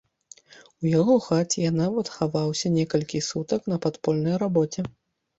[0.83, 4.87] У яго хаце я нават хаваўся некалькі сутак на падпольнай рабоце.